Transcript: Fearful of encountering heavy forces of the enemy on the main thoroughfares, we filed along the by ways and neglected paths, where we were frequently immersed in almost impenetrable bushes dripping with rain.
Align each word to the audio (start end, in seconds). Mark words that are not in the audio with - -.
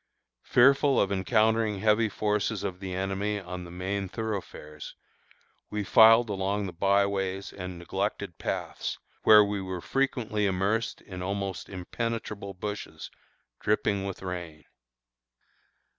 Fearful 0.45 0.99
of 0.99 1.11
encountering 1.11 1.77
heavy 1.77 2.09
forces 2.09 2.63
of 2.63 2.79
the 2.79 2.95
enemy 2.95 3.39
on 3.39 3.65
the 3.65 3.69
main 3.69 4.09
thoroughfares, 4.09 4.95
we 5.69 5.83
filed 5.83 6.27
along 6.27 6.65
the 6.65 6.73
by 6.73 7.05
ways 7.05 7.53
and 7.53 7.77
neglected 7.77 8.39
paths, 8.39 8.97
where 9.25 9.43
we 9.45 9.61
were 9.61 9.79
frequently 9.79 10.47
immersed 10.47 11.01
in 11.01 11.21
almost 11.21 11.69
impenetrable 11.69 12.55
bushes 12.55 13.11
dripping 13.59 14.03
with 14.03 14.23
rain. 14.23 14.65